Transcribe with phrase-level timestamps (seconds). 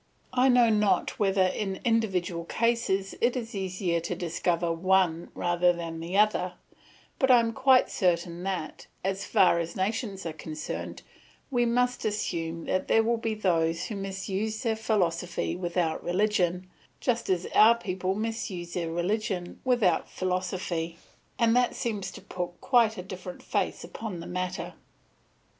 [0.33, 5.99] I know not whether in individual cases it is easier to discover one rather than
[5.99, 6.53] the other;
[7.19, 11.03] but I am quite certain that, as far as nations are concerned,
[11.51, 16.65] we must assume that there will be those who misuse their philosophy without religion,
[16.99, 20.97] just as our people misuse their religion without philosophy,
[21.37, 24.73] and that seems to put quite a different face upon the matter.